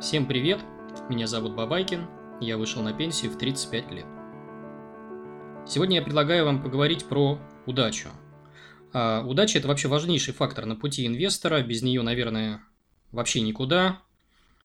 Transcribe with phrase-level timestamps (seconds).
[0.00, 0.60] Всем привет,
[1.10, 2.08] меня зовут Бабайкин,
[2.40, 4.06] я вышел на пенсию в 35 лет.
[5.68, 8.08] Сегодня я предлагаю вам поговорить про удачу.
[8.94, 12.62] А, удача– это вообще важнейший фактор на пути инвестора, без нее, наверное,
[13.12, 14.00] вообще никуда.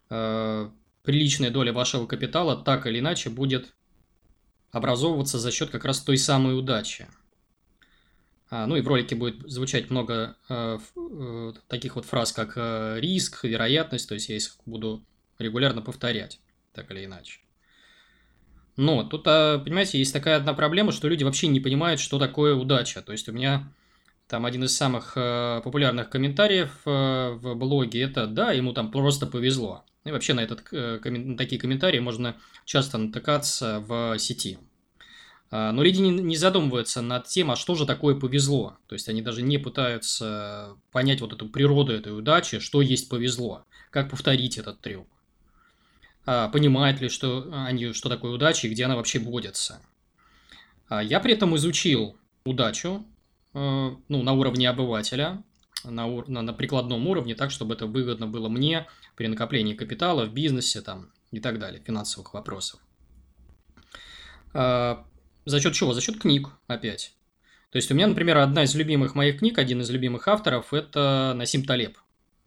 [0.09, 0.71] А,
[1.03, 3.73] приличная доля вашего капитала так или иначе будет
[4.71, 7.09] образовываться за счет как раз той самой удачи.
[8.49, 13.01] А, ну и в ролике будет звучать много э, э, таких вот фраз, как э,
[13.01, 15.03] риск, вероятность, то есть я их буду
[15.39, 16.39] регулярно повторять,
[16.73, 17.39] так или иначе.
[18.77, 22.55] Но тут, а, понимаете, есть такая одна проблема, что люди вообще не понимают, что такое
[22.55, 23.01] удача.
[23.01, 23.71] То есть у меня
[24.27, 29.27] там один из самых э, популярных комментариев э, в блоге это да, ему там просто
[29.27, 29.85] повезло.
[30.03, 34.57] И вообще на, этот, э, на такие комментарии можно часто натыкаться в сети.
[35.51, 38.77] А, но люди не задумываются над тем, а что же такое повезло.
[38.87, 43.63] То есть они даже не пытаются понять вот эту природу этой удачи, что есть повезло,
[43.91, 45.07] как повторить этот трюк.
[46.25, 49.81] А, понимают ли что они, что такое удача и где она вообще водится.
[50.89, 53.05] А, я при этом изучил удачу
[53.53, 55.43] э, ну, на уровне обывателя,
[55.83, 60.33] на, на, на прикладном уровне, так, чтобы это выгодно было мне при накоплении капитала в
[60.33, 62.79] бизнесе там, и так далее, финансовых вопросов.
[64.53, 65.05] А,
[65.45, 65.93] за счет чего?
[65.93, 67.13] За счет книг опять.
[67.69, 71.33] То есть у меня, например, одна из любимых моих книг, один из любимых авторов– это
[71.35, 71.97] Насим Талеб.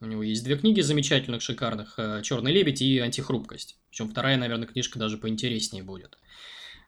[0.01, 1.95] У него есть две книги замечательных, шикарных.
[1.99, 3.79] Э, «Черный лебедь» и «Антихрупкость».
[3.91, 6.19] Причем вторая, наверное, книжка даже поинтереснее будет.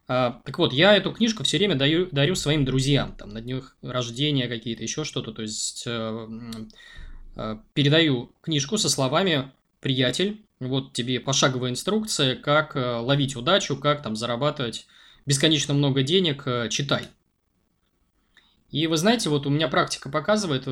[0.06, 3.17] А, так вот, я эту книжку все время даю, дарю своим друзьям.
[3.17, 5.33] Там на днях рождения какие-то, еще что-то.
[5.33, 6.28] То есть, э,
[7.36, 14.14] э, передаю книжку со словами «Приятель, вот тебе пошаговая инструкция, как ловить удачу, как там
[14.14, 14.86] зарабатывать
[15.27, 17.08] бесконечно много денег, читай».
[18.70, 20.69] И вы знаете, вот у меня практика показывает,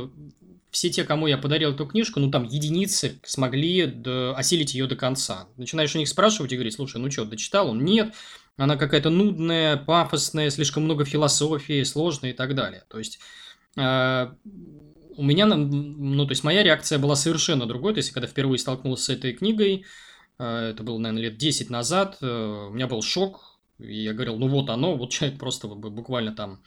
[0.70, 4.96] все те, кому я подарил эту книжку, ну там единицы смогли до, осилить ее до
[4.96, 5.48] конца.
[5.56, 7.84] Начинаешь у них спрашивать и говорить, слушай, ну что, дочитал он?
[7.84, 8.14] Нет,
[8.56, 12.84] она какая-то нудная, пафосная, слишком много философии, сложная и так далее.
[12.88, 13.18] То есть
[13.76, 14.28] э,
[15.16, 17.94] у меня, ну то есть моя реакция была совершенно другой.
[17.94, 19.84] То есть когда впервые столкнулся с этой книгой,
[20.38, 23.58] э, это было, наверное, лет 10 назад, э, у меня был шок.
[23.78, 26.62] И я говорил, ну вот оно, вот человек просто буквально там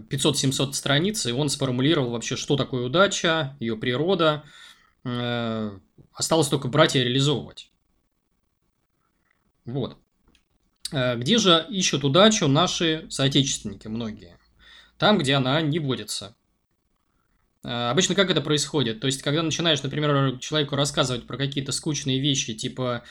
[0.00, 4.44] 500-700 страниц, и он сформулировал вообще, что такое удача, ее природа.
[5.04, 5.78] Э,
[6.12, 7.70] осталось только брать и реализовывать.
[9.64, 9.96] Вот.
[10.92, 14.36] Э, где же ищут удачу наши соотечественники, многие?
[14.98, 16.36] Там, где она не водится.
[17.62, 19.00] Э, обычно как это происходит?
[19.00, 23.04] То есть, когда начинаешь, например, человеку рассказывать про какие-то скучные вещи, типа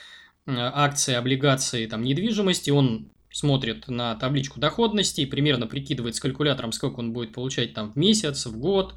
[0.48, 7.00] акции, облигации, там, недвижимости, он смотрит на табличку доходности и примерно прикидывает с калькулятором, сколько
[7.00, 8.94] он будет получать там в месяц, в год,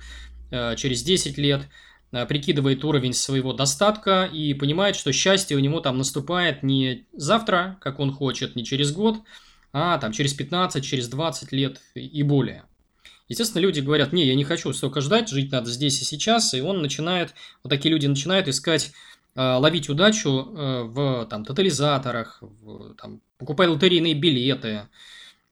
[0.52, 1.68] э, через 10 лет,
[2.14, 7.78] э, прикидывает уровень своего достатка и понимает, что счастье у него там наступает не завтра,
[7.82, 9.18] как он хочет, не через год,
[9.74, 12.64] а там через 15, через 20 лет и более.
[13.28, 16.62] Естественно, люди говорят, не, я не хочу столько ждать, жить надо здесь и сейчас, и
[16.62, 18.94] он начинает, вот такие люди начинают искать
[19.42, 24.88] ловить удачу э, в там, тотализаторах, в, там, покупай лотерейные билеты.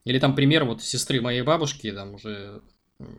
[0.03, 2.61] Или там пример вот сестры моей бабушки, там уже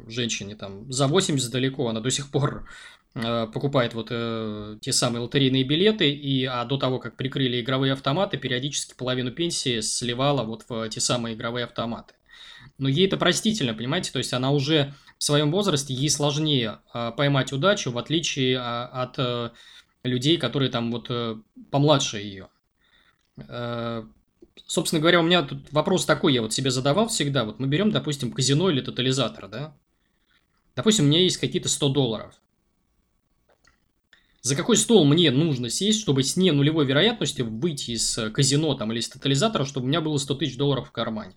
[0.09, 2.69] женщине там за 80 далеко, она до сих пор
[3.15, 7.93] э, покупает вот э, те самые лотерейные билеты, и а до того, как прикрыли игровые
[7.93, 12.15] автоматы, периодически половину пенсии сливала вот в те самые игровые автоматы.
[12.77, 17.13] Но ей это простительно, понимаете, то есть она уже в своем возрасте, ей сложнее э,
[17.17, 19.51] поймать удачу, в отличие э, от э,
[20.09, 21.37] людей, которые там вот э,
[21.71, 22.49] помладше ее.
[23.37, 24.05] Э,
[24.67, 27.45] собственно говоря, у меня тут вопрос такой, я вот себе задавал всегда.
[27.45, 29.77] Вот мы берем, допустим, казино или тотализатор, да?
[30.75, 32.35] Допустим, у меня есть какие-то 100 долларов.
[34.43, 38.75] За какой стол мне нужно сесть, чтобы с не нулевой вероятностью выйти из э, казино
[38.75, 41.35] там, или из тотализатора, чтобы у меня было 100 тысяч долларов в кармане?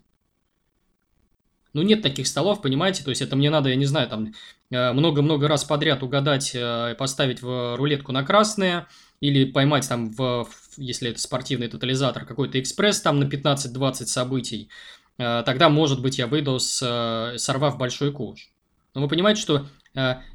[1.72, 4.34] Ну, нет таких столов, понимаете, то есть это мне надо, я не знаю, там
[4.92, 8.88] много-много раз подряд угадать, э, поставить в рулетку на красное,
[9.20, 14.68] или поймать там, в, если это спортивный тотализатор, какой-то экспресс там на 15-20 событий,
[15.18, 18.50] э, тогда, может быть, я выйду, с, сорвав большой куш.
[18.94, 19.66] Но вы понимаете, что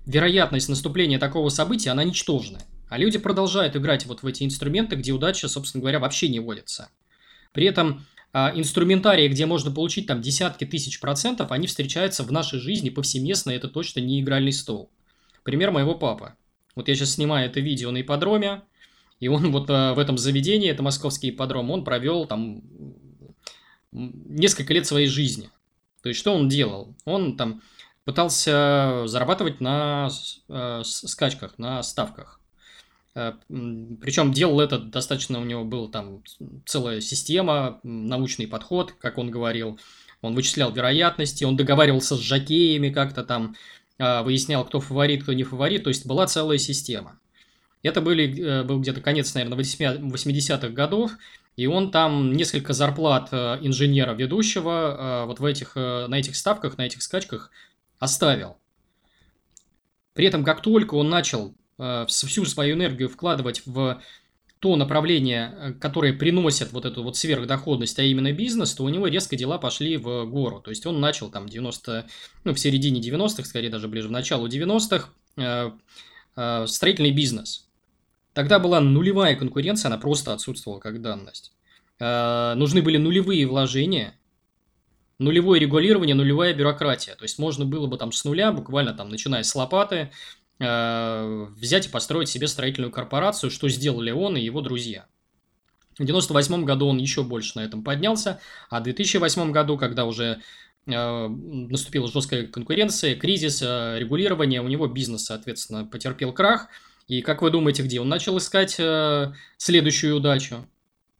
[0.05, 2.61] вероятность наступления такого события, она ничтожная.
[2.89, 6.89] А люди продолжают играть вот в эти инструменты, где удача, собственно говоря, вообще не водится.
[7.53, 12.89] При этом инструментарии, где можно получить там десятки тысяч процентов, они встречаются в нашей жизни
[12.89, 14.91] повсеместно, это точно не игральный стол.
[15.43, 16.33] Пример моего папы.
[16.75, 18.61] Вот я сейчас снимаю это видео на ипподроме,
[19.19, 22.61] и он вот а, в этом заведении, это московский ипподром, он провел там
[23.91, 25.49] несколько лет своей жизни.
[26.03, 26.95] То есть, что он делал?
[27.05, 27.61] Он там
[28.05, 30.09] пытался зарабатывать на
[30.47, 32.36] э, скачках, на ставках.
[33.47, 36.23] Причем делал это достаточно, у него была там
[36.65, 39.79] целая система, научный подход, как он говорил.
[40.21, 43.55] Он вычислял вероятности, он договаривался с жакеями как-то там,
[43.97, 45.83] выяснял, кто фаворит, кто не фаворит.
[45.83, 47.19] То есть была целая система.
[47.83, 51.11] Это были, был где-то конец, наверное, 80-х годов.
[51.57, 56.35] И он там несколько зарплат э, инженера ведущего э, вот в этих, э, на этих
[56.35, 57.49] ставках, на этих скачках
[57.97, 58.57] оставил.
[60.13, 64.01] При этом, как только он начал всю свою энергию вкладывать в
[64.59, 69.35] то направление, которое приносит вот эту вот сверхдоходность, а именно бизнес, то у него резко
[69.35, 70.59] дела пошли в гору.
[70.59, 72.07] То есть он начал там 90,
[72.43, 75.09] ну, в середине 90-х, скорее даже ближе в началу 90-х,
[76.67, 77.65] строительный бизнес–
[78.37, 81.53] Тогда была нулевая конкуренция, она просто отсутствовала как данность.
[81.99, 84.13] Э, нужны были нулевые вложения,
[85.17, 87.15] нулевое регулирование, нулевая бюрократия.
[87.15, 90.09] То есть можно было бы там с нуля, буквально там начиная с лопаты, э,
[90.59, 95.05] взять и построить себе строительную корпорацию, что сделали он и его друзья.
[95.91, 98.39] В 1998 году он еще больше на этом поднялся,
[98.69, 100.41] а в 2008 году, когда уже
[100.87, 106.69] э, наступила жесткая конкуренция, кризис, регулирование, у него бизнес, соответственно, потерпел крах–
[107.07, 110.67] и как вы думаете, где он начал искать э, следующую удачу?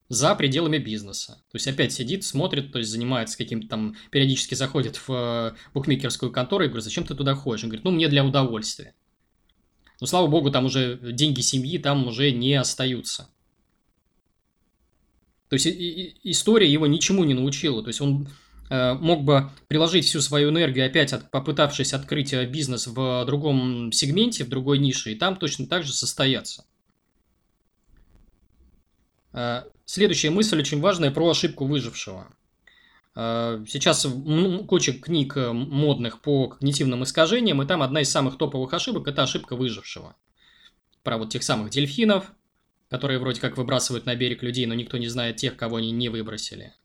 [0.10, 1.44] За пределами бизнеса.
[1.52, 6.32] То есть опять сидит, смотрит, то есть занимается каким-то там, периодически заходит в э, букмекерскую
[6.32, 7.64] контору и говорит, зачем ты туда ходишь?
[7.64, 8.94] Он говорит, ну мне для удовольствия.
[10.00, 13.30] Но слава богу, там уже деньги семьи там уже не остаются.
[15.50, 15.68] То есть
[16.24, 17.82] история его ничему не научила.
[17.82, 18.28] То есть он
[18.70, 23.92] Э, мог бы приложить всю свою энергию, опять от, попытавшись открыть э, бизнес в другом
[23.94, 26.66] сегменте, в другой нише, и там точно так же состояться.
[29.32, 32.28] Э, следующая мысль очень важная про ошибку выжившего.
[33.18, 34.06] Сейчас
[34.68, 39.56] куча книг модных по когнитивным искажениям, и там одна из самых топовых ошибок– это ошибка
[39.56, 40.16] выжившего.
[41.02, 42.32] Про вот тех самых дельфинов,
[42.90, 46.10] которые вроде как выбрасывают на берег людей, но никто не знает тех, кого они не
[46.10, 46.74] выбросили–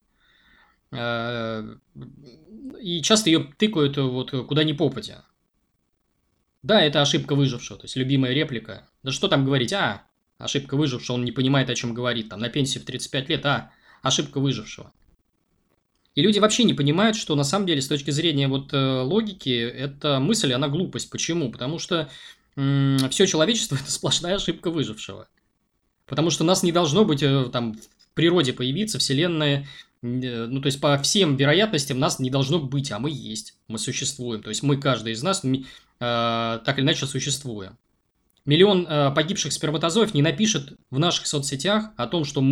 [0.93, 1.75] Э,
[2.81, 5.25] и часто ее тыкают вот куда ни попадя.
[6.62, 8.88] Да, это ошибка выжившего, то есть любимая реплика.
[9.02, 10.05] Да что там говорить, а,
[10.38, 13.73] ошибка выжившего, он не понимает, о чем говорит, там, на пенсии в 35 лет, а,
[14.02, 14.93] ошибка выжившего.
[16.14, 19.50] И люди вообще не понимают, что на самом деле с точки зрения вот э, логики
[19.50, 21.11] эта мысль, она глупость.
[21.11, 21.50] Почему?
[21.50, 22.11] Потому что
[22.55, 25.26] все человечество– это сплошная ошибка выжившего.
[26.06, 29.67] Потому что нас не должно быть э, там в природе появиться, вселенная
[30.03, 33.79] Э, ну, то есть, по всем вероятностям нас не должно быть, а мы есть, мы
[33.79, 34.43] существуем.
[34.43, 35.49] То есть, мы, каждый из нас, э,
[36.00, 37.79] так или иначе существуем.
[38.44, 42.43] Миллион э, погибших сперматозоев не напишет в наших соцсетях о том, что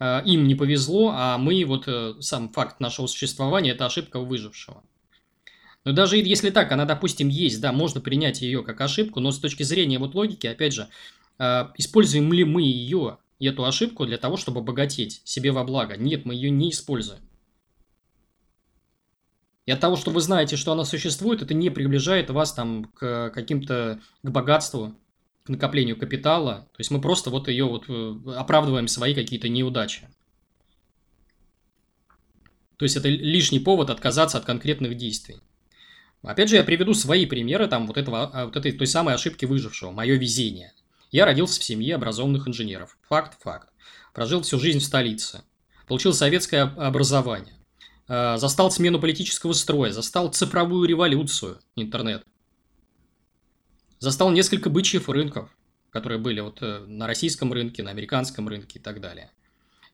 [0.00, 4.82] им не повезло, а мы, вот э, сам факт нашего существования, это ошибка выжившего.
[5.84, 9.38] Но даже если так, она, допустим, есть, да, можно принять ее как ошибку, но с
[9.38, 10.88] точки зрения вот логики, опять же,
[11.38, 15.96] э, используем ли мы ее эту ошибку для того, чтобы богатеть себе во благо.
[15.96, 17.20] Нет, мы ее не используем.
[19.66, 23.30] И от того, что вы знаете, что она существует, это не приближает вас там к
[23.30, 24.94] каким-то, к богатству,
[25.44, 26.68] к накоплению капитала.
[26.72, 30.08] То есть мы просто вот ее вот э, оправдываем свои какие-то неудачи.
[32.76, 35.36] То есть это лишний повод отказаться от конкретных действий.
[36.22, 39.44] Опять же, я приведу свои примеры там вот, этого, а, вот этой той самой ошибки
[39.44, 40.72] выжившего, мое везение–
[41.14, 42.98] я родился в семье образованных инженеров.
[43.08, 43.68] Факт, факт.
[44.12, 45.44] Прожил всю жизнь в столице.
[45.86, 47.54] Получил советское образование.
[48.08, 49.92] Э, застал смену политического строя.
[49.92, 52.24] Застал цифровую революцию, интернет.
[54.04, 55.48] Застал несколько бычьих рынков,
[55.88, 59.30] которые были вот э, на российском рынке, на американском рынке и так далее.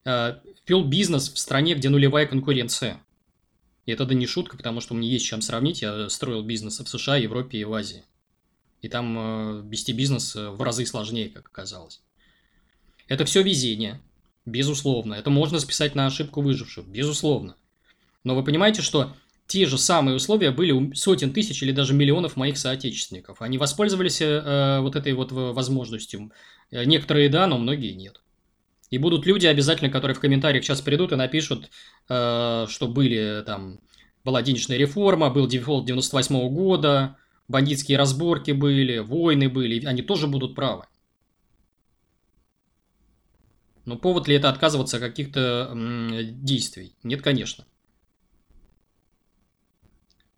[0.05, 3.01] Э, вел бизнес в стране, где нулевая конкуренция.
[3.87, 5.83] И это да не шутка, потому что мне есть чем сравнить.
[5.83, 8.03] Я строил бизнес в США, Европе и в Азии.
[8.83, 12.01] И там э, вести бизнес в разы сложнее, как оказалось.
[13.07, 14.01] Это все везение,
[14.45, 15.15] безусловно.
[15.15, 17.55] Это можно списать на ошибку выживших, безусловно.
[18.25, 19.15] Но вы понимаете, что
[19.51, 23.43] те же самые условия были у сотен тысяч или даже миллионов моих соотечественников.
[23.43, 26.31] Они воспользовались э, вот этой вот возможностью.
[26.71, 28.23] Э, некоторые да, но многие нет.
[28.91, 31.69] И будут люди обязательно, которые в комментариях сейчас придут и напишут,
[32.09, 33.81] э, что были там
[34.25, 37.17] была денежная реформа, был дефолт 98 -го года,
[37.49, 40.85] бандитские разборки были, войны были, они тоже будут правы.
[43.85, 46.95] Но повод ли это отказываться от каких-то действий?
[47.03, 47.65] Нет, конечно.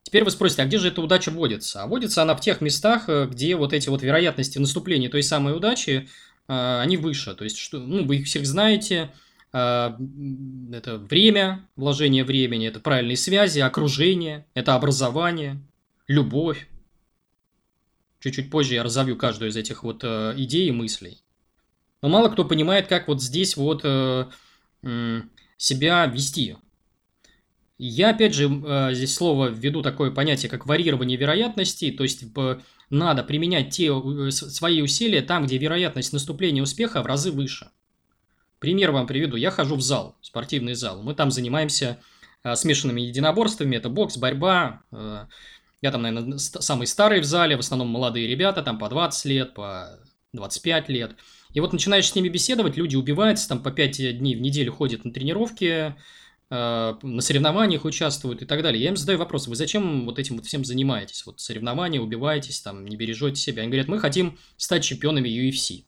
[0.03, 1.83] Теперь вы спросите, а где же эта удача водится?
[1.83, 5.57] А водится она в тех местах, э, где вот эти вот вероятности наступления той самой
[5.57, 6.09] удачи,
[6.49, 7.35] э, они выше.
[7.35, 9.13] То есть, что, ну, вы их всех знаете,
[9.53, 9.93] э,
[10.73, 15.61] это время, вложение времени, это правильные связи, окружение, это образование,
[16.09, 16.69] любовь.
[18.21, 21.23] Чуть-чуть позже я разовью каждую из этих вот идей и мыслей.
[22.03, 23.83] Но мало кто понимает, как вот здесь вот
[25.57, 26.57] себя вести.
[27.85, 32.23] Я, опять же, э, здесь слово введу такое понятие, как варьирование вероятностей, то есть
[32.91, 37.71] надо применять те э, свои усилия там, где вероятность наступления успеха в разы выше.
[38.61, 39.37] Пример вам приведу.
[39.37, 41.03] Я хожу в зал, спортивный зал.
[41.03, 41.99] Мы там занимаемся
[42.45, 43.75] э, смешанными единоборствами.
[43.75, 44.83] Это бокс, борьба.
[44.93, 47.57] Я там, наверное, самый старый в зале.
[47.57, 49.99] В основном молодые ребята, там по 20 лет, по
[50.35, 51.17] 25 лет.
[51.53, 55.05] И вот начинаешь с ними беседовать, люди убиваются, там по 5 дней в неделю ходят
[55.05, 55.97] на тренировки,
[56.55, 58.83] на соревнованиях участвуют и так далее.
[58.83, 61.25] Я им задаю вопрос, вы зачем вот этим вот всем занимаетесь?
[61.25, 63.63] Вот соревнования, убиваетесь, там, не бережете себя.
[63.63, 65.85] Они говорят, мы хотим стать чемпионами UFC.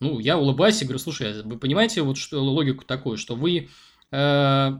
[0.00, 3.68] Ну, я улыбаюсь и говорю, слушай, а вы понимаете вот что, логику такую, что вы...
[4.10, 4.70] Э,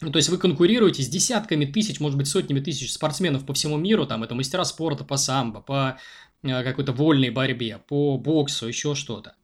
[0.00, 3.76] ну, то есть вы конкурируете с десятками тысяч, может быть, сотнями тысяч спортсменов по всему
[3.76, 5.98] миру, там это мастера спорта по самбо, по
[6.42, 9.34] Э, какой-то вольной борьбе, по боксу, еще что-то.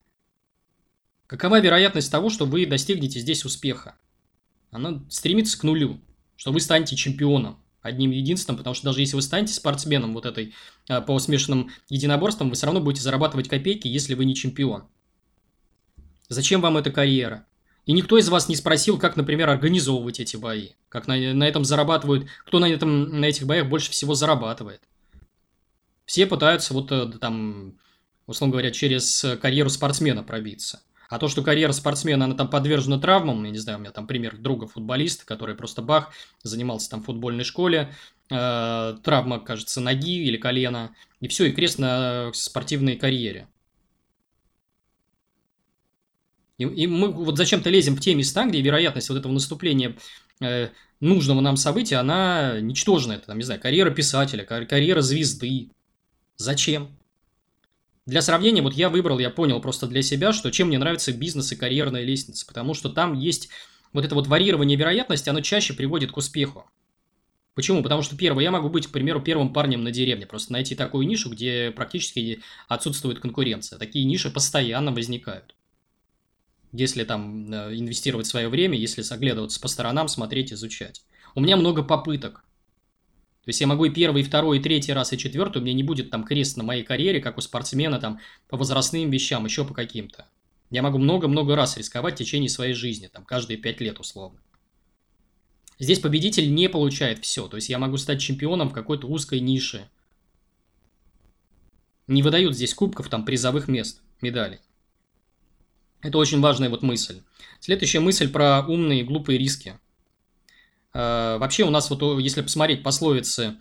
[1.26, 3.96] Какова вероятность того, что вы достигнете здесь успеха?
[4.74, 6.00] Она стремится к нулю,
[6.34, 10.52] что вы станете чемпионом одним единственным, потому что даже если вы станете спортсменом вот этой
[10.88, 14.88] э, по смешанным единоборствам, вы все равно будете зарабатывать копейки, если вы не чемпион.
[16.28, 17.46] Зачем вам эта карьера?
[17.86, 21.64] И никто из вас не спросил, как, например, организовывать эти бои, как на, на этом
[21.64, 24.80] зарабатывают, кто на, этом, на этих боях больше всего зарабатывает.
[26.04, 27.78] Все пытаются вот э, там,
[28.26, 30.82] условно говоря, через карьеру спортсмена пробиться.
[31.14, 34.08] А то, что карьера спортсмена, она там подвержена травмам, я не знаю, у меня там
[34.08, 36.10] пример друга футболиста, который просто бах,
[36.42, 37.94] занимался там в футбольной школе,
[38.30, 40.90] э, травма, кажется, ноги или колена,
[41.20, 43.46] и все, и крест на спортивной карьере.
[46.58, 49.96] И, и мы вот зачем-то лезем в те места, где вероятность вот этого наступления
[50.40, 53.12] э, нужного нам события, она ничтожна.
[53.12, 55.70] Это, там, не знаю, карьера писателя, карьера звезды,
[56.36, 56.90] Зачем?
[58.06, 61.52] Для сравнения, вот я выбрал, я понял просто для себя, что чем мне нравится бизнес
[61.52, 63.48] и карьерная лестница, потому что там есть
[63.94, 66.70] вот это вот варьирование вероятности, оно чаще приводит к успеху.
[67.54, 67.82] Почему?
[67.82, 71.06] Потому что первое, я могу быть, к примеру, первым парнем на деревне, просто найти такую
[71.06, 73.78] нишу, где практически отсутствует конкуренция.
[73.78, 75.54] Такие ниши постоянно возникают.
[76.72, 81.04] Если там э, инвестировать свое время, если заглядываться по сторонам, смотреть, изучать.
[81.36, 82.43] У меня много попыток.
[83.44, 85.74] То есть я могу и первый, и второй, и третий раз, и четвертый, у меня
[85.74, 89.66] не будет там крест на моей карьере, как у спортсмена, там, по возрастным вещам, еще
[89.66, 90.26] по каким-то.
[90.70, 94.40] Я могу много-много раз рисковать в течение своей жизни, там, каждые пять лет условно.
[95.78, 99.90] Здесь победитель не получает все, то есть я могу стать чемпионом в какой-то узкой нише.
[102.06, 104.60] Не выдают здесь кубков, там, призовых мест, медалей.
[106.00, 107.20] Это очень важная вот мысль.
[107.60, 109.78] Следующая мысль про умные и глупые риски.
[110.94, 113.56] Э, вообще у нас вот, если посмотреть пословицы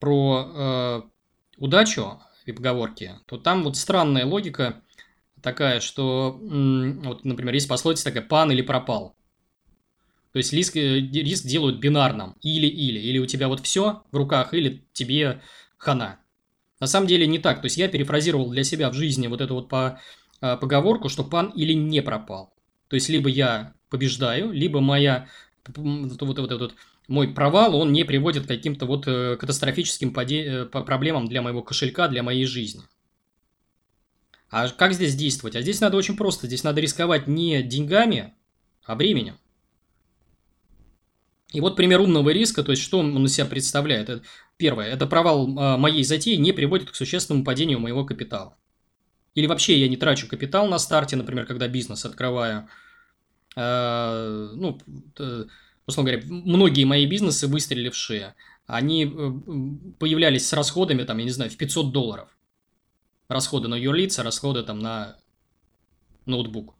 [0.00, 1.02] про э,
[1.58, 4.82] удачу и поговорки, то там вот странная логика
[5.40, 9.16] такая, что, вот, например, есть пословица такая «пан или пропал».
[10.32, 12.36] То есть риск, э, риск делают бинарным.
[12.40, 12.98] Или-или.
[12.98, 15.42] Или у тебя вот все в руках, или тебе
[15.76, 16.20] хана.
[16.80, 17.60] На самом деле не так.
[17.60, 20.00] То есть я перефразировал для себя в жизни вот эту вот по,
[20.40, 22.54] поговорку, что пан или не пропал.
[22.88, 25.28] То есть либо я побеждаю, либо моя
[25.66, 26.74] вот, вот, вот этот
[27.08, 31.62] мой провал, он не приводит к каким-то вот э, катастрофическим поде- э, проблемам для моего
[31.62, 32.82] кошелька, для моей жизни.
[34.50, 35.56] А как здесь действовать?
[35.56, 36.46] А здесь надо очень просто.
[36.46, 38.34] Здесь надо рисковать не деньгами,
[38.84, 39.38] а временем.
[41.52, 44.08] И вот пример умного риска, то есть что он из себя представляет.
[44.08, 44.22] Это,
[44.56, 48.56] первое, это провал э, моей затеи не приводит к существенному падению моего капитала.
[49.34, 52.91] Или вообще я не трачу капитал на старте, например, когда бизнес открываю– Э,
[53.54, 54.78] ну,
[55.86, 58.34] условно говоря, многие мои бизнесы выстрелившие,
[58.66, 59.08] они э,
[59.98, 62.28] появлялись с расходами, там, я не знаю, в 500 долларов.
[63.28, 65.16] Расходы на юрлица, расходы там на
[66.26, 66.74] ноутбук.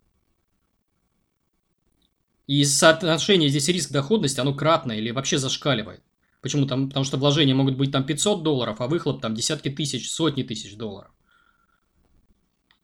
[2.46, 6.02] И соотношение здесь риск-доходность, оно кратное или вообще зашкаливает.
[6.40, 6.66] Почему?
[6.66, 10.42] Там, потому что вложения могут быть там 500 долларов, а выхлоп там десятки тысяч, сотни
[10.42, 11.12] тысяч долларов.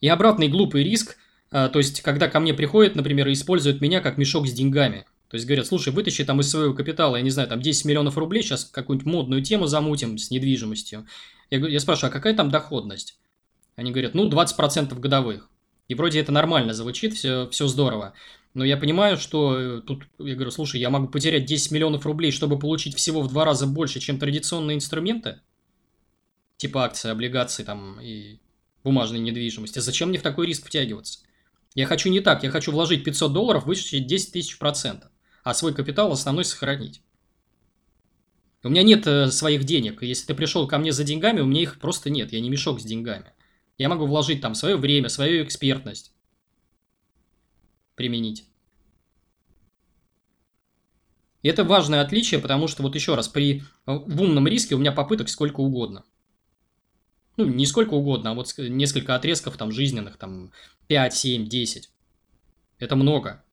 [0.00, 1.16] И обратный глупый риск–
[1.50, 5.07] то есть, когда ко мне приходят, например, и используют меня как мешок с деньгами.
[5.28, 8.17] То есть, говорят, слушай, вытащи там из своего капитала, я не знаю, там 10 миллионов
[8.17, 11.07] рублей, сейчас какую-нибудь модную тему замутим с недвижимостью.
[11.50, 13.19] Я, я спрашиваю, а какая там доходность?
[13.76, 15.50] Они говорят, ну, 20% годовых.
[15.88, 18.14] И вроде это нормально звучит, все, все здорово.
[18.55, 22.31] Но я понимаю, что э, тут, я говорю, слушай, я могу потерять 10 миллионов рублей,
[22.31, 25.40] чтобы получить всего в два раза больше, чем традиционные инструменты.
[26.57, 28.38] Типа акции, облигации там и
[28.83, 29.78] бумажной недвижимости.
[29.78, 31.21] Зачем мне в такой риск втягиваться?
[31.78, 35.12] Я хочу не так, я хочу вложить 500 долларов, вычислить 10 тысяч процентов,
[35.44, 37.02] а свой капитал основной сохранить.
[38.64, 40.02] У меня нет э, своих денег.
[40.02, 42.32] Если ты пришел ко мне за деньгами, у меня их просто нет.
[42.32, 43.32] Я не мешок с деньгами.
[43.76, 46.12] Я могу вложить там свое время, свою экспертность.
[47.94, 48.44] Применить.
[51.44, 55.28] Это важное отличие, потому что, вот еще раз, при в умном риске у меня попыток
[55.28, 56.04] сколько угодно.
[57.38, 60.50] Ну, не сколько угодно, а вот несколько отрезков там жизненных, там
[60.88, 61.88] 5, 7, 10.
[62.80, 63.45] Это много.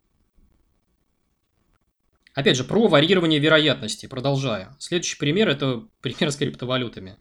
[2.34, 4.76] Опять же, про варьирование вероятности, продолжаю.
[4.80, 7.18] Следующий пример– это пример с криптовалютами.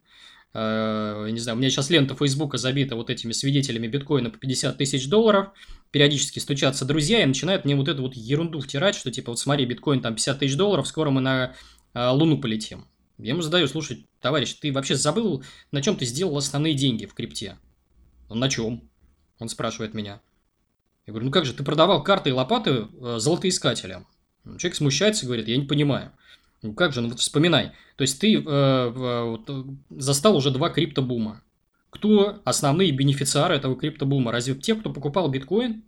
[0.54, 4.78] Э, не знаю, у меня сейчас лента Фейсбука забита вот этими свидетелями биткоина по 50
[4.78, 5.48] тысяч долларов.
[5.90, 9.66] Периодически стучатся друзья и начинают мне вот эту вот ерунду втирать, что типа вот смотри,
[9.66, 11.54] биткоин там 50 тысяч долларов, скоро мы на
[11.92, 12.86] э, Луну полетим.
[13.18, 17.14] Я ему задаю, слушай, товарищ, ты вообще забыл, на чем ты сделал основные деньги в
[17.14, 17.58] крипте?
[18.28, 18.88] Он на чем?
[19.38, 20.20] Он спрашивает меня.
[21.06, 24.06] Я говорю, ну как же, ты продавал карты и лопаты э, золотоискателям.
[24.58, 26.12] Человек смущается и говорит, я не понимаю.
[26.62, 27.72] Ну как же, ну вот вспоминай.
[27.96, 31.42] То есть ты э, вот, застал уже два криптобума.
[31.90, 34.32] Кто основные бенефициары этого криптобума?
[34.32, 35.84] Разве те, кто покупал биткоин?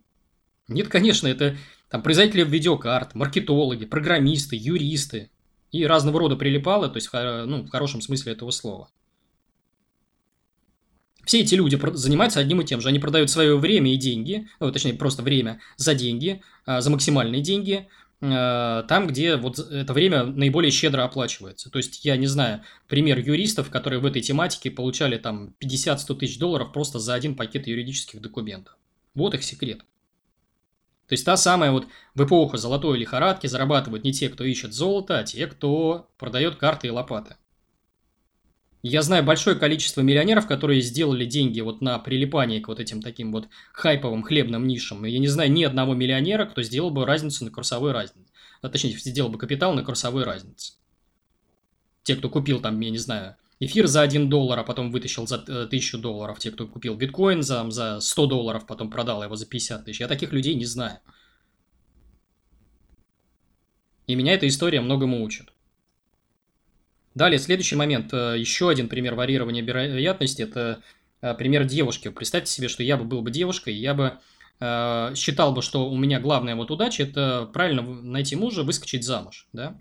[0.67, 1.57] Нет, конечно, это
[1.89, 5.31] там производители видеокарт, маркетологи, программисты, юристы
[5.71, 8.89] и разного рода прилипалы, то есть ну, в хорошем смысле этого слова.
[11.27, 12.87] Все эти люди занимаются одним и тем же.
[12.87, 17.41] Они продают свое время и деньги, ну, точнее, просто время за деньги, а, за максимальные
[17.41, 17.89] деньги,
[18.21, 21.69] а, там, где вот это время наиболее щедро оплачивается.
[21.69, 26.39] То есть, я не знаю, пример юристов, которые в этой тематике получали там 50-100 тысяч
[26.39, 28.77] долларов просто за один пакет юридических документов.
[29.13, 29.81] Вот их секрет.
[31.07, 35.19] То есть, та самая вот в эпоху золотой лихорадки зарабатывают не те, кто ищет золото,
[35.19, 37.37] а те, кто продает карты и лопаты.
[38.83, 43.31] Я знаю большое количество миллионеров, которые сделали деньги вот на прилипании к вот этим таким
[43.31, 45.05] вот хайповым хлебным нишам.
[45.05, 48.31] И я не знаю ни одного миллионера, кто сделал бы разницу на курсовой разнице.
[48.61, 50.73] А, точнее, сделал бы капитал на курсовой разнице.
[52.03, 55.37] Те, кто купил там, я не знаю, эфир за 1 доллар, а потом вытащил за
[55.37, 56.39] 1000 э, долларов.
[56.39, 59.99] Те, кто купил биткоин за, за 100 долларов, потом продал его за 50 тысяч.
[59.99, 60.99] Я таких людей не знаю.
[64.05, 65.51] И меня эта история многому учит.
[67.15, 68.13] Далее, следующий момент.
[68.13, 70.43] Э, еще один пример варьирования вероятности.
[70.43, 70.81] Это
[71.21, 72.09] э, пример девушки.
[72.09, 74.19] Представьте себе, что я бы был бы девушкой, я бы
[75.15, 79.47] считал бы, что у меня главная вот удача– это правильно найти мужа, выскочить замуж.
[79.53, 79.79] Да?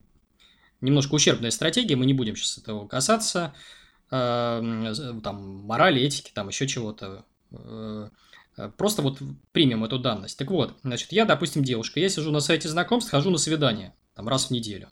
[0.80, 3.54] Немножко ущербная стратегия, мы не будем сейчас этого касаться.
[4.10, 7.24] Там морали, этики, там еще чего-то.
[8.76, 9.18] Просто вот
[9.52, 10.38] примем эту данность.
[10.38, 14.28] Так вот, значит, я, допустим, девушка, я сижу на сайте знакомств, хожу на свидание, там
[14.28, 14.88] раз в неделю.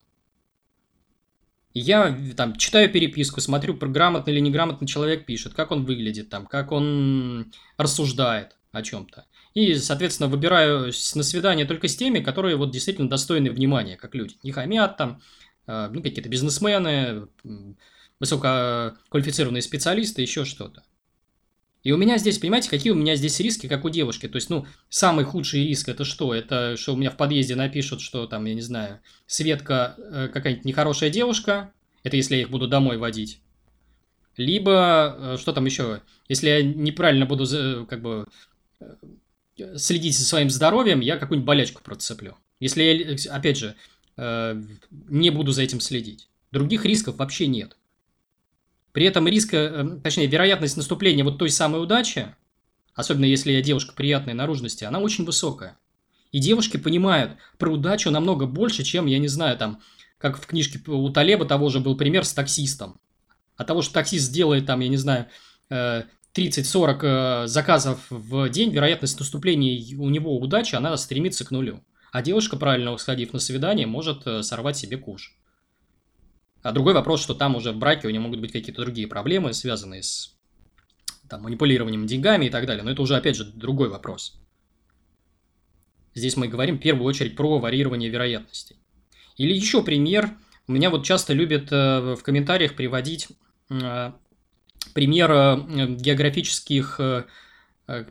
[1.73, 6.47] И я там читаю переписку, смотрю, грамотно или неграмотно человек пишет, как он выглядит там,
[6.47, 9.25] как он рассуждает о чем-то.
[9.55, 14.37] И, соответственно, выбираю на свидание только с теми, которые вот действительно достойны внимания, как люди.
[14.43, 15.21] Не хамят там, э,
[15.67, 17.29] ну, какие-то бизнесмены,
[18.21, 20.83] высококвалифицированные специалисты, еще что-то.
[21.85, 24.27] И у меня здесь, понимаете, какие у меня здесь риски, как у девушки?
[24.27, 26.35] То есть, ну, самый худший риск это что?
[26.35, 30.65] Это что у меня в подъезде напишут, что там, я не знаю, Светка э, какая-нибудь
[30.65, 31.73] нехорошая девушка.
[32.03, 33.41] Это если я их буду домой водить.
[34.39, 36.01] Либо, э, что там еще?
[36.27, 38.27] Если я неправильно буду, как бы,
[38.81, 42.35] э, следить за своим здоровьем, я какую-нибудь болячку процеплю.
[42.61, 43.75] Если я, опять же, э,
[44.17, 46.29] не буду за этим следить.
[46.53, 47.77] Других рисков вообще нет.
[48.95, 52.33] При этом риск, э, точнее, вероятность наступления вот той самой удачи,
[52.95, 55.77] особенно если я девушка приятной наружности, она очень высокая.
[56.31, 59.81] И девушки понимают про удачу намного больше, чем, я не знаю, там,
[60.17, 63.01] как в книжке у Талеба того же был пример с таксистом.
[63.57, 65.27] От того, что таксист сделает там, я не знаю,
[65.71, 71.83] 30-40 э, э, заказов в день, вероятность наступления у него удачи, она стремится к нулю.
[72.15, 75.37] А девушка, правильно сходив на свидание, может сорвать себе куш.
[76.63, 79.53] А другой вопрос, что там уже в браке у него могут быть какие-то другие проблемы,
[79.53, 80.33] связанные с
[81.29, 82.85] там, манипулированием деньгами и так далее.
[82.85, 84.41] Но это уже, опять же, другой вопрос.
[86.15, 88.77] Здесь мы говорим в первую очередь про варьирование вероятностей.
[89.37, 90.31] Или еще пример.
[90.69, 93.27] У меня вот часто любят э, в комментариях приводить
[93.71, 94.13] э,
[94.95, 95.57] пример э,
[95.97, 97.01] географических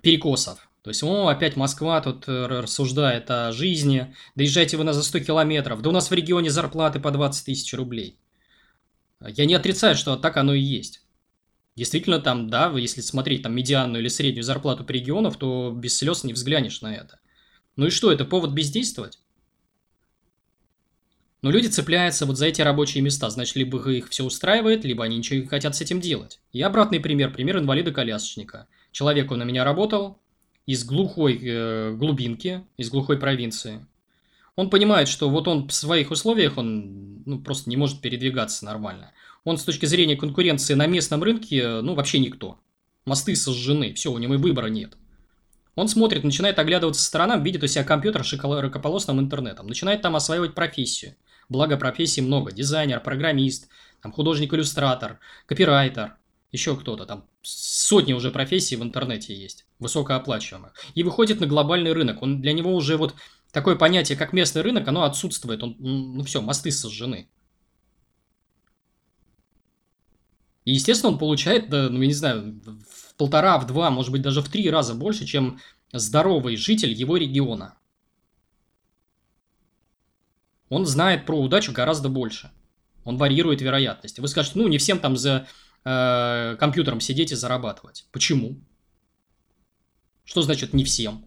[0.02, 0.68] перекосов.
[0.84, 5.82] То есть, о, опять Москва тут рассуждает о жизни, доезжайте вы на за 100 километров,
[5.82, 8.20] да у нас в регионе зарплаты по 20 тысяч рублей.
[9.22, 11.02] Я не отрицаю, что так оно и есть.
[11.78, 16.26] Действительно, там, да, если смотреть там медианную или среднюю зарплату по регионов, то без слез
[16.26, 17.20] не взглянешь на это.
[17.78, 19.20] Ну и что, это повод бездействовать?
[21.42, 25.18] Но люди цепляются вот за эти рабочие места, значит, либо их все устраивает, либо они
[25.18, 26.42] ничего не хотят с этим делать.
[26.52, 28.68] И обратный пример, пример инвалида-колясочника.
[28.92, 30.20] Человек, он на меня работал
[30.66, 33.86] из глухой э, глубинки, из глухой провинции.
[34.56, 39.12] Он понимает, что вот он в своих условиях, он ну, просто не может передвигаться нормально.
[39.44, 42.60] Он с точки зрения конкуренции на местном рынке, ну, вообще никто.
[43.06, 44.96] Мосты сожжены, все, у него и выбора нет.
[45.76, 50.16] Он смотрит, начинает оглядываться со сторонам, видит у себя компьютер с широкополосным интернетом, начинает там
[50.16, 51.16] осваивать профессию.
[51.50, 52.52] Благо профессий много.
[52.52, 53.70] Дизайнер, программист,
[54.02, 56.16] там художник-иллюстратор, копирайтер,
[56.52, 57.06] еще кто-то.
[57.06, 60.74] Там сотни уже профессий в интернете есть, высокооплачиваемых.
[60.96, 62.22] И выходит на глобальный рынок.
[62.22, 63.14] Он для него уже вот
[63.52, 65.62] такое понятие, как местный рынок, оно отсутствует.
[65.62, 67.30] Он, ну все, мосты сожжены.
[70.66, 74.22] И, естественно, он получает, да, ну, я не знаю, в полтора, в два, может быть,
[74.22, 75.60] даже в три раза больше, чем
[75.92, 77.78] здоровый житель его региона.
[80.70, 82.50] Он знает про удачу гораздо больше.
[83.04, 84.22] Он варьирует вероятности.
[84.22, 85.48] Вы скажете, ну, не всем там за
[85.86, 88.06] э, компьютером сидеть и зарабатывать.
[88.12, 88.60] Почему?
[90.24, 91.26] Что значит не всем?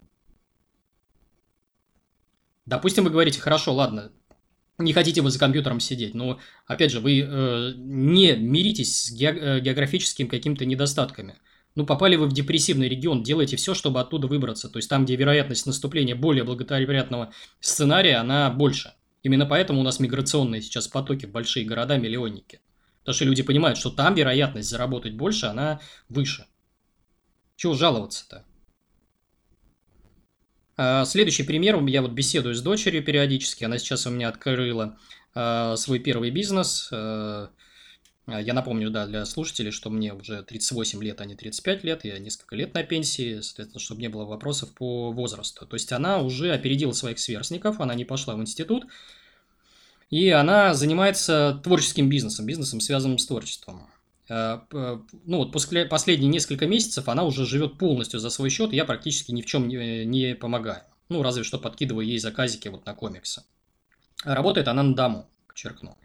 [2.65, 4.11] Допустим, вы говорите, хорошо, ладно,
[4.77, 9.37] не хотите вы за компьютером сидеть, но, опять же, вы э, не миритесь с ге-
[9.39, 11.37] э, географическими какими-то недостатками.
[11.75, 14.69] Ну, попали вы в депрессивный регион, делайте все, чтобы оттуда выбраться.
[14.69, 18.93] То есть там, где вероятность наступления более благоприятного сценария, она больше.
[19.23, 22.61] Именно поэтому у нас миграционные сейчас потоки в большие города, миллионники.
[23.07, 26.45] Потому что люди понимают, что там вероятность заработать больше, она выше.
[27.55, 28.43] Чего жаловаться-то?
[30.75, 31.81] А, следующий пример.
[31.85, 33.63] Я вот беседую с дочерью периодически.
[33.63, 34.97] Она сейчас у меня открыла
[35.33, 36.89] а, свой первый бизнес.
[36.91, 37.49] А,
[38.27, 42.03] я напомню, да, для слушателей, что мне уже 38 лет, а не 35 лет.
[42.03, 45.65] Я несколько лет на пенсии, соответственно, чтобы не было вопросов по возрасту.
[45.65, 48.83] То есть она уже опередила своих сверстников, она не пошла в институт,
[50.09, 53.89] и она занимается творческим бизнесом, бизнесом, связанным с творчеством.
[54.29, 54.59] Э,
[55.25, 59.31] ну вот после последние несколько месяцев она уже живет полностью за свой счет, я практически
[59.31, 60.83] ни в чем не, не помогаю.
[61.09, 63.43] Ну, разве что подкидываю ей заказики вот на комиксы.
[64.25, 65.97] Работает она на дому, подчеркну.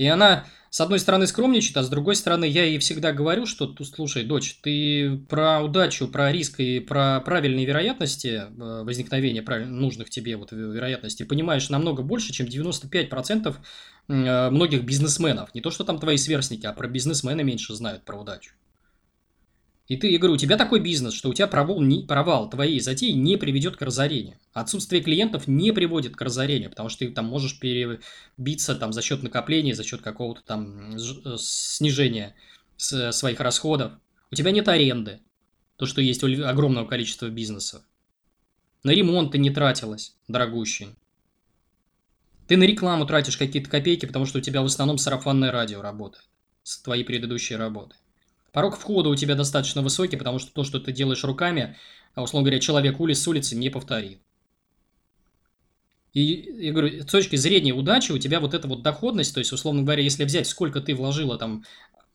[0.00, 3.76] И она, с одной стороны, скромничает, а с другой стороны, я ей всегда говорю, что,
[3.84, 10.38] слушай, дочь, ты про удачу, про риск и про правильные вероятности э, возникновения нужных тебе
[10.38, 13.54] вот вероятностей понимаешь намного больше, чем 95%
[14.08, 15.54] э, многих бизнесменов.
[15.54, 18.52] Не то, что там твои сверстники, а про бизнесмены меньше знают про удачу.
[19.90, 22.78] И ты, я говорю, у тебя такой бизнес, что у тебя провал, не, провал твоей
[22.78, 24.38] затеи не приведет к разорению.
[24.52, 29.24] Отсутствие клиентов не приводит к разорению, потому что ты там можешь перебиться там, за счет
[29.24, 30.98] накопления, за счет какого-то там э,
[31.38, 32.36] снижения
[32.76, 33.94] своих расходов.
[34.30, 35.22] У тебя нет аренды,
[35.74, 37.82] то, что есть у огромного количества бизнесов.
[38.84, 40.90] На ремонт ты не тратилась, дорогущий.
[42.46, 46.28] Ты на рекламу тратишь какие-то копейки, потому что у тебя в основном сарафанное радио работает
[46.62, 47.96] с твоей предыдущей работы.
[48.52, 51.76] Порог входа у тебя достаточно высокий, потому что то, что ты делаешь руками,
[52.14, 54.20] а, условно говоря, человек улиц с улицы не повторит.
[56.12, 56.22] И
[56.58, 59.82] я говорю, с точки зрения удачи у тебя вот эта вот доходность, то есть, условно
[59.82, 61.64] говоря, если взять, сколько ты вложила там,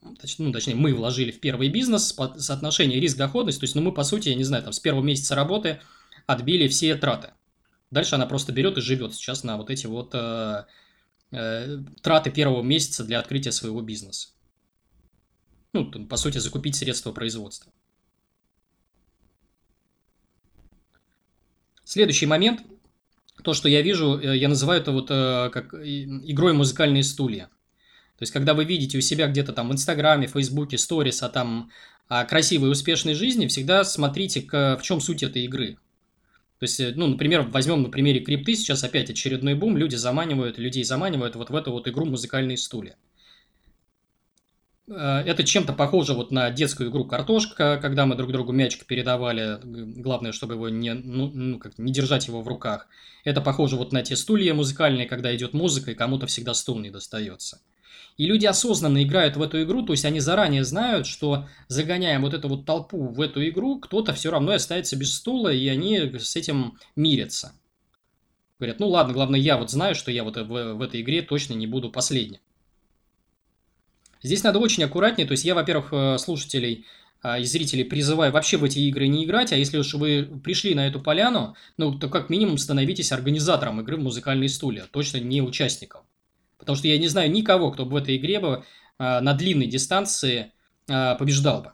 [0.02, 4.30] ну, точнее, мы вложили в первый бизнес, соотношение риск-доходность, то есть, ну, мы, по сути,
[4.30, 5.80] я не знаю, там, с первого месяца работы
[6.26, 7.30] отбили все траты.
[7.89, 10.65] Дальше она просто берет и живет сейчас на вот эти вот э,
[11.32, 14.35] э, траты первого месяца для открытия своего бизнеса
[15.75, 17.71] ну, по сути, закупить средства производства.
[21.83, 22.63] Следующий момент,
[23.43, 27.49] то, что я вижу, э, я называю это вот э, как игрой музыкальные стулья.
[28.17, 31.69] То есть, когда вы видите у себя где-то там в Инстаграме, Фейсбуке, Сторис, а там
[32.07, 35.77] о красивой и успешной жизни, всегда смотрите, в чем суть этой игры.
[36.59, 40.57] То есть, э, ну, например, возьмем на примере крипты, сейчас опять очередной бум, люди заманивают,
[40.57, 42.95] людей заманивают вот в эту вот игру музыкальные стулья.
[44.88, 49.60] Э, это чем-то похоже вот на детскую игру «Картошка», когда мы друг другу мячик передавали,
[49.63, 52.88] главное, чтобы его не, ну, ну, как, не держать его в руках.
[53.24, 56.91] Это похоже вот на те стулья музыкальные, когда идет музыка, и кому-то всегда стул не
[56.91, 57.62] достается.
[58.17, 62.34] И люди осознанно играют в эту игру, то есть они заранее знают, что загоняя вот
[62.34, 66.36] эту вот толпу в эту игру, кто-то все равно остается без стула, и они с
[66.36, 67.54] этим мирятся.
[68.58, 71.56] Говорят, ну ладно, главное, я вот знаю, что я вот в, в этой игре точно
[71.56, 72.39] не буду последним.
[74.23, 75.28] Здесь надо очень аккуратнее.
[75.28, 76.86] То есть я, во-первых, э, слушателей
[77.25, 80.75] а, и зрителей призываю вообще в эти игры не играть, а если уж вы пришли
[80.75, 85.41] на эту поляну, ну, то как минимум становитесь организатором игры в музыкальные стулья, точно не
[85.41, 86.01] участником.
[86.60, 88.63] Потому что я не знаю никого, кто бы в этой игре бы
[88.99, 90.51] а, на длинной дистанции
[90.88, 91.71] а, побеждал бы.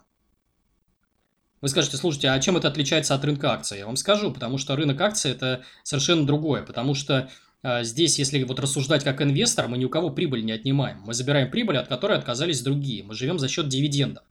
[1.60, 3.80] Вы скажете, слушайте, а чем это отличается от рынка акций?
[3.80, 7.30] Я вам скажу, потому что рынок акций это совершенно другое, потому что
[7.64, 11.02] здесь, если вот рассуждать как инвестор, мы ни у кого прибыль не отнимаем.
[11.06, 13.04] Мы забираем прибыль, от которой отказались другие.
[13.04, 14.24] Мы живем за счет дивидендов.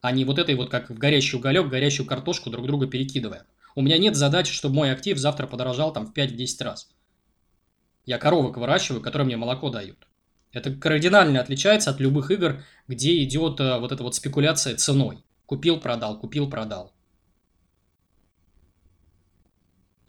[0.00, 3.44] А не вот этой вот, как в горящий уголек, горящую картошку друг друга перекидываем.
[3.74, 6.88] У меня нет задачи, чтобы мой актив завтра подорожал там в 5-10 раз.
[8.04, 10.06] Я коровок выращиваю, которые мне молоко дают.
[10.52, 15.24] Это кардинально отличается от любых игр, где идет э, вот эта вот спекуляция ценой.
[15.44, 16.92] Купил, продал, купил, продал.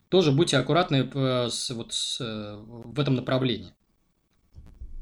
[0.10, 3.74] Тоже будьте аккуратны э, с, вот, с, э, в этом направлении.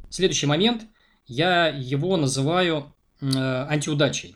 [0.10, 0.88] Следующий момент,
[1.28, 4.36] я его называю э, антиудачей.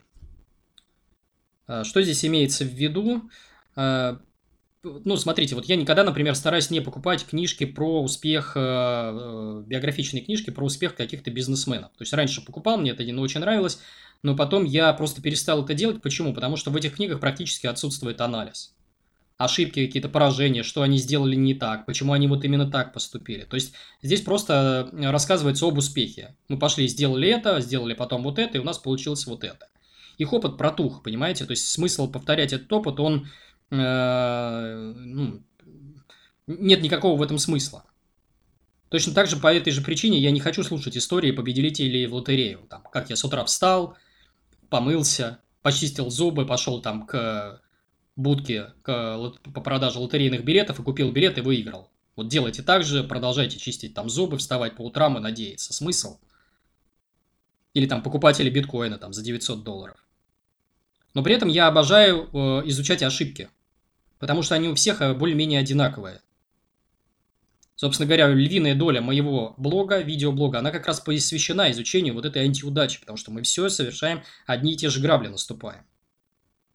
[1.84, 3.30] Что здесь имеется в виду?
[3.76, 10.64] Ну, смотрите, вот я никогда, например, стараюсь не покупать книжки про успех, биографичные книжки про
[10.64, 11.92] успех каких-то бизнесменов.
[11.92, 13.78] То есть раньше покупал, мне это не очень нравилось,
[14.24, 16.02] но потом я просто перестал это делать.
[16.02, 16.34] Почему?
[16.34, 18.74] Потому что в этих книгах практически отсутствует анализ.
[19.44, 23.44] Ошибки, какие-то поражения, что они сделали не так, почему они вот именно так поступили.
[23.44, 23.72] То есть
[24.02, 26.36] здесь просто рассказывается об успехе.
[26.48, 29.68] Мы пошли, сделали это, сделали потом вот это, и у нас получилось вот это.
[30.18, 31.46] Их опыт протух, понимаете?
[31.46, 33.26] То есть смысл повторять этот опыт, он
[33.70, 35.42] Э, ну,
[36.46, 37.84] нет никакого в этом смысла.
[38.88, 42.66] Точно так же по этой же причине я не хочу слушать истории победителей в лотерею.
[42.68, 43.96] Там, как я с утра встал,
[44.68, 47.62] помылся, почистил зубы, пошел там к
[48.20, 51.90] будке к, по продаже лотерейных билетов и купил билет и выиграл.
[52.16, 55.72] Вот делайте так же, продолжайте чистить там зубы, вставать по утрам и надеяться.
[55.72, 56.18] Смысл?
[57.74, 59.96] Или там покупатели биткоина там за 900 долларов.
[61.14, 63.48] Но при этом я обожаю э, изучать ошибки
[64.20, 66.20] потому что они у всех э, более-менее одинаковые.
[67.74, 73.00] Собственно говоря, львиная доля моего блога, видеоблога, она как раз посвящена изучению вот этой антиудачи,
[73.00, 75.82] потому что мы все совершаем одни и те же грабли наступаем.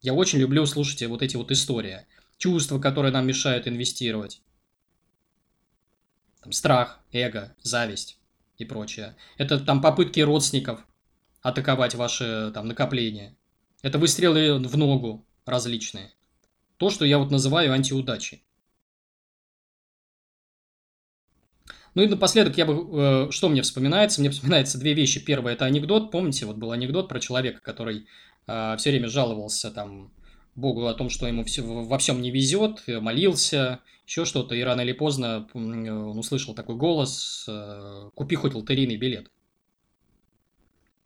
[0.05, 2.05] Я очень люблю слушать вот эти вот истории.
[2.37, 4.39] Чувства, которые нам мешают инвестировать.
[6.43, 8.19] Там, страх, эго, зависть
[8.59, 9.15] и прочее.
[9.39, 10.85] Это там попытки родственников
[11.41, 13.35] атаковать ваши там накопления.
[13.81, 16.13] Это выстрелы в ногу различные.
[16.77, 18.43] То, что я вот называю антиудачей.
[21.95, 24.21] Ну и напоследок я бы, э, что мне вспоминается?
[24.21, 25.19] Мне вспоминается две вещи.
[25.19, 26.11] Первое это анекдот.
[26.11, 28.05] Помните, вот был анекдот про человека, который
[28.47, 30.11] э, все время жаловался там
[30.55, 34.81] Богу о том, что ему все, во всем не везет, молился, еще что-то, и рано
[34.81, 39.31] или поздно он услышал такой голос э, «Купи хоть лотерейный билет».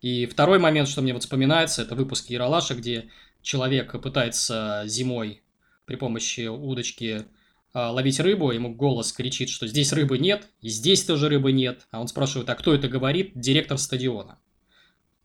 [0.00, 3.10] И второй момент, что мне вот вспоминается, это выпуск Яралаша, где
[3.42, 5.42] человек пытается зимой
[5.84, 7.26] при помощи удочки
[7.72, 11.86] ловить рыбу, ему голос кричит, что здесь рыбы нет, и здесь тоже рыбы нет.
[11.90, 13.32] А он спрашивает, а кто это говорит?
[13.34, 14.39] Директор стадиона.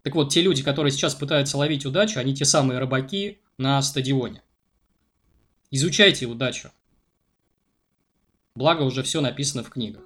[0.06, 4.44] Так вот, те люди, которые сейчас пытаются ловить удачу, они те самые рыбаки на стадионе.
[5.72, 6.70] Изучайте удачу.
[8.56, 10.04] Благо, уже все написано в книгах.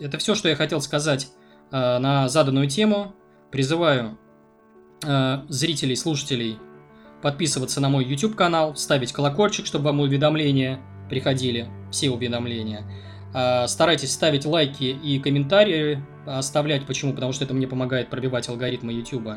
[0.00, 1.28] Это все, что я хотел сказать
[1.70, 3.14] э, на заданную тему.
[3.50, 4.18] Призываю
[5.04, 6.58] э, зрителей, слушателей
[7.20, 12.82] подписываться на мой YouTube канал, ставить колокольчик, чтобы вам уведомления приходили, все уведомления.
[13.34, 16.02] А, старайтесь ставить лайки и комментарии
[16.36, 16.86] оставлять.
[16.86, 17.12] Почему?
[17.12, 19.28] Потому что это мне помогает пробивать алгоритмы YouTube.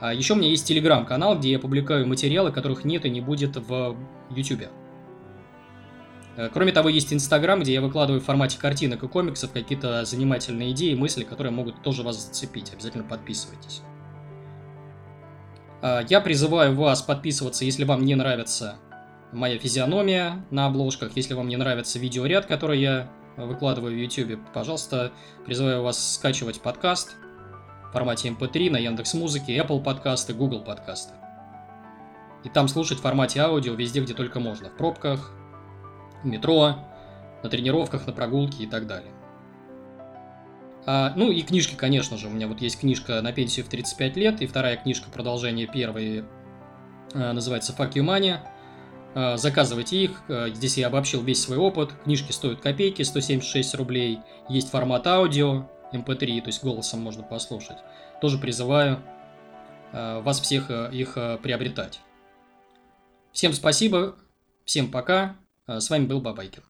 [0.00, 3.56] А, Еще у меня есть телеграм-канал, где я публикую материалы, которых нет и не будет
[3.56, 3.96] в
[4.30, 4.68] YouTube.
[6.36, 10.70] А, кроме того, есть Инстаграм, где я выкладываю в формате картинок и комиксов какие-то занимательные
[10.72, 12.72] идеи, мысли, которые могут тоже вас зацепить.
[12.72, 13.82] Обязательно подписывайтесь.
[15.82, 18.76] А, я призываю вас подписываться, если вам не нравится
[19.32, 23.10] моя физиономия на обложках, если вам не нравится видеоряд, который я
[23.46, 25.12] выкладываю в YouTube, пожалуйста,
[25.44, 27.16] призываю вас скачивать подкаст
[27.88, 31.14] в формате MP3 эм на Яндекс Музыке, Apple подкасты, Google подкасты.
[32.44, 34.70] И там слушать в формате аудио везде, где только можно.
[34.70, 35.32] В пробках,
[36.22, 36.76] в метро,
[37.42, 39.12] на тренировках, на прогулке и так далее.
[40.86, 42.28] А, ну и книжки, конечно же.
[42.28, 46.24] У меня вот есть книжка «На пенсию в 35 лет» и вторая книжка, продолжение первой,
[47.12, 48.38] а, называется «Fuck you money».
[49.14, 50.22] А, заказывайте их.
[50.28, 51.92] А, здесь я обобщил весь свой опыт.
[52.04, 54.20] Книжки стоят копейки, 176 рублей.
[54.48, 57.78] Есть формат аудио, MP3, эм то есть голосом можно послушать.
[58.20, 59.02] Тоже призываю
[59.92, 62.00] а, вас всех их приобретать.
[63.32, 64.16] Всем спасибо,
[64.64, 65.36] всем пока.
[65.66, 66.69] С вами был Бабайкин.